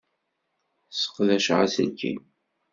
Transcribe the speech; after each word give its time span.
Sseqdaceɣ 0.91 1.59
aselkim. 1.65 2.21